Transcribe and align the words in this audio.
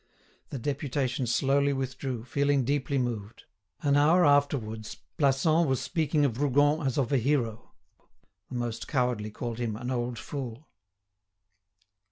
The 0.49 0.57
deputation 0.57 1.27
slowly 1.27 1.73
withdrew, 1.73 2.23
feeling 2.23 2.65
deeply 2.65 2.97
moved. 2.97 3.43
An 3.81 3.95
hour 3.95 4.25
afterwards, 4.25 4.97
Plassans 5.19 5.67
was 5.67 5.79
speaking 5.79 6.25
of 6.25 6.41
Rougon 6.41 6.81
as 6.87 6.97
of 6.97 7.11
a 7.11 7.17
hero; 7.19 7.73
the 8.49 8.55
most 8.55 8.87
cowardly 8.87 9.29
called 9.29 9.59
him 9.59 9.75
"an 9.75 9.91
old 9.91 10.17
fool." 10.17 10.67